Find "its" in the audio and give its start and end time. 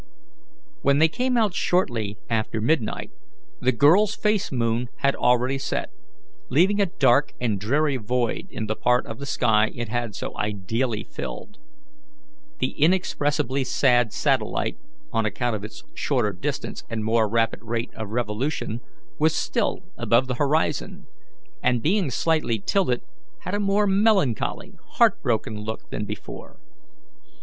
15.63-15.83